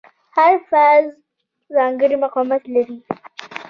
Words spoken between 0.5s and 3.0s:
فلز ځانګړی مقاومت لري.